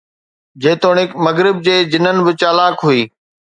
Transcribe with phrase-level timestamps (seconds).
[0.65, 3.01] جيتوڻيڪ مغرب جي جنن به چالاڪ هئي